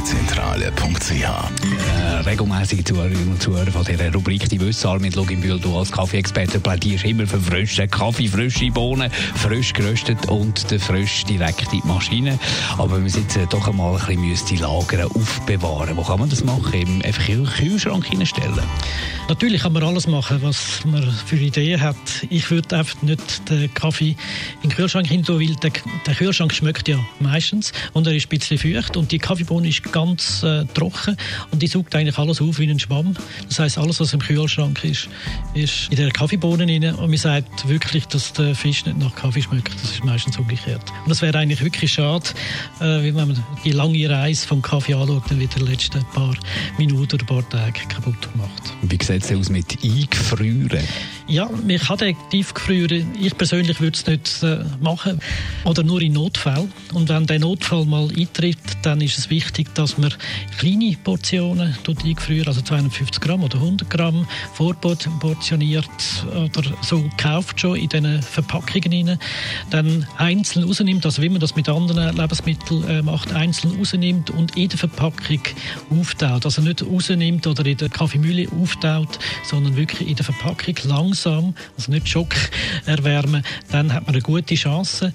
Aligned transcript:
www.kaffeezentrale.ch 0.00 1.10
äh, 1.20 2.28
regelmäßige 2.28 2.84
Zuhörerinnen 2.84 3.32
und 3.32 3.42
Zuhörer 3.42 3.70
von 3.70 3.84
dieser 3.84 4.12
Rubrik, 4.12 4.48
die 4.48 4.60
wissen, 4.60 5.00
mit 5.00 5.14
Luginbühl, 5.14 5.58
du 5.58 5.76
als 5.76 5.92
Kaffeeexperte 5.92 6.60
plädierst 6.60 7.04
immer 7.04 7.26
für 7.26 7.40
frischen 7.40 7.90
Kaffee, 7.90 8.28
frische 8.28 8.70
Bohnen, 8.70 9.10
frisch 9.10 9.72
geröstet 9.72 10.28
und 10.28 10.58
frisch 10.58 11.24
direkt 11.24 11.72
in 11.72 11.80
die 11.80 11.86
Maschine. 11.86 12.38
Aber 12.78 12.92
wenn 12.92 13.02
man 13.02 13.12
jetzt 13.12 13.36
äh, 13.36 13.46
doch 13.48 13.68
einmal 13.68 13.94
ein 13.94 14.06
bisschen 14.06 14.28
müsste 14.28 14.54
lagern, 14.56 15.10
aufbewahren, 15.10 15.96
wo 15.96 16.02
kann 16.02 16.20
man 16.20 16.30
das 16.30 16.44
machen? 16.44 16.72
Eben 16.72 17.02
einfach 17.02 17.28
in 17.28 17.44
den 17.44 17.52
Kühlschrank 17.52 18.06
hineinstellen? 18.06 18.62
Natürlich 19.28 19.62
kann 19.62 19.72
man 19.72 19.84
alles 19.84 20.06
machen, 20.08 20.40
was 20.42 20.84
man 20.84 21.02
für 21.02 21.36
Ideen 21.36 21.80
hat. 21.80 21.96
Ich 22.30 22.50
würde 22.50 22.76
einfach 22.78 23.00
nicht 23.02 23.48
den 23.48 23.72
Kaffee 23.74 24.16
in 24.62 24.70
den 24.70 24.76
Kühlschrank 24.76 25.06
hin 25.06 25.22
tun, 25.22 25.40
weil 25.40 25.54
der, 25.56 25.70
der, 26.06 26.14
Kühlschrank 26.14 26.52
schmeckt 26.52 26.88
ja 26.88 26.98
meistens 27.20 27.72
und 27.92 28.06
er 28.06 28.14
ist 28.14 28.26
ein 28.26 28.38
bisschen 28.38 28.58
feucht 28.58 28.96
und 28.96 29.12
die 29.12 29.18
Kaffeebohne 29.18 29.68
ist 29.68 29.89
ganz 29.92 30.42
äh, 30.42 30.64
trocken 30.74 31.16
und 31.50 31.62
die 31.62 31.66
saugt 31.66 31.94
eigentlich 31.94 32.18
alles 32.18 32.40
auf 32.40 32.58
wie 32.58 32.70
ein 32.70 32.78
Schwamm. 32.78 33.14
Das 33.48 33.58
heißt, 33.58 33.78
alles, 33.78 34.00
was 34.00 34.12
im 34.12 34.20
Kühlschrank 34.20 34.82
ist, 34.84 35.08
ist 35.54 35.88
in 35.90 35.96
der 35.96 36.10
Kaffeebohne 36.10 36.66
rein 36.66 36.94
und 36.94 37.08
man 37.08 37.16
sagt 37.16 37.68
wirklich, 37.68 38.06
dass 38.06 38.32
der 38.32 38.54
Fisch 38.54 38.84
nicht 38.84 38.98
nach 38.98 39.14
Kaffee 39.14 39.42
schmeckt. 39.42 39.72
Das 39.82 39.92
ist 39.92 40.04
meistens 40.04 40.38
umgekehrt. 40.38 40.82
Und 41.04 41.10
das 41.10 41.22
wäre 41.22 41.38
eigentlich 41.38 41.62
wirklich 41.62 41.92
schade, 41.92 42.28
äh, 42.80 43.02
wenn 43.02 43.14
man 43.14 43.44
die 43.64 43.72
lange 43.72 44.08
Reise 44.08 44.46
vom 44.46 44.62
Kaffee 44.62 44.94
anschaut, 44.94 45.24
dann 45.28 45.40
wird 45.40 45.54
der 45.54 45.62
letzten 45.62 46.04
paar 46.14 46.34
Minuten 46.78 47.14
oder 47.14 47.24
paar 47.24 47.48
Tage 47.48 47.80
kaputt 47.88 48.32
gemacht. 48.32 48.74
Wie 48.82 48.98
sieht 49.02 49.24
es 49.24 49.32
aus 49.32 49.50
mit 49.50 49.78
Eingefrieren? 49.82 50.86
Ja, 51.30 51.48
man 51.48 51.78
kann 51.78 51.96
den 51.98 52.16
tiefgefrieren. 52.28 53.14
Ich 53.20 53.36
persönlich 53.36 53.80
würde 53.80 53.96
es 53.96 54.04
nicht 54.04 54.42
äh, 54.42 54.64
machen. 54.80 55.20
Oder 55.64 55.84
nur 55.84 56.02
in 56.02 56.14
Notfällen. 56.14 56.72
Und 56.92 57.08
wenn 57.08 57.24
der 57.24 57.38
Notfall 57.38 57.84
mal 57.84 58.08
eintritt, 58.08 58.58
dann 58.82 59.00
ist 59.00 59.16
es 59.16 59.30
wichtig, 59.30 59.72
dass 59.76 59.96
man 59.96 60.12
kleine 60.58 60.96
Portionen 61.04 61.76
eingefrieren, 61.86 62.48
also 62.48 62.62
250 62.62 63.20
Gramm 63.20 63.44
oder 63.44 63.58
100 63.58 63.88
Gramm, 63.88 64.26
vorportioniert 64.54 65.86
oder 66.34 66.72
so 66.82 67.08
kauft 67.16 67.60
schon 67.60 67.76
in 67.76 67.88
diesen 67.88 68.22
Verpackungen 68.22 69.08
rein. 69.08 69.18
Dann 69.70 70.06
einzeln 70.16 70.64
rausnimmt, 70.64 71.06
also 71.06 71.22
wie 71.22 71.28
man 71.28 71.38
das 71.38 71.54
mit 71.54 71.68
anderen 71.68 72.16
Lebensmitteln 72.16 72.88
äh, 72.88 73.02
macht, 73.02 73.32
einzeln 73.32 73.76
rausnimmt 73.78 74.30
und 74.30 74.56
in 74.56 74.68
der 74.68 74.78
Verpackung 74.78 75.42
auftaut. 75.90 76.44
Also 76.44 76.60
nicht 76.60 76.84
rausnimmt 76.84 77.46
oder 77.46 77.64
in 77.64 77.76
der 77.76 77.88
Kaffeemühle 77.88 78.48
auftaut, 78.60 79.20
sondern 79.44 79.76
wirklich 79.76 80.08
in 80.08 80.16
der 80.16 80.24
Verpackung 80.24 80.74
langsam 80.82 81.19
langsam, 81.24 81.54
also 81.76 81.92
nicht 81.92 82.08
Schock 82.08 82.34
erwärmen, 82.86 83.44
dann 83.70 83.92
hat 83.92 84.06
man 84.06 84.14
eine 84.14 84.22
gute 84.22 84.54
Chance 84.54 85.12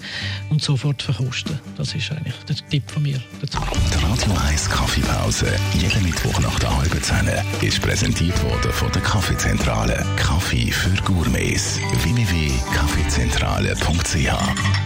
und 0.50 0.62
sofort 0.62 1.02
verkosten. 1.02 1.58
Das 1.76 1.92
ist 1.94 2.12
eigentlich 2.12 2.36
der 2.48 2.56
Tipp 2.68 2.88
von 2.90 3.02
mir 3.02 3.20
dazu. 3.40 3.58
Die 3.92 3.96
Radio 4.04 4.32
1 4.48 4.70
Kaffeepause, 4.70 5.46
jeden 5.74 6.04
Mittwoch 6.04 6.38
nach 6.40 6.56
der 6.58 6.74
halben 6.76 7.02
Zehn, 7.02 7.30
ist 7.62 7.80
präsentiert 7.82 8.40
worden 8.44 8.72
von 8.72 8.90
der 8.92 9.02
Kaffeezentrale. 9.02 10.06
Kaffee 10.16 10.70
für 10.70 10.94
Gourmets. 11.02 11.80
www.kaffeezentrale.ch 12.02 14.85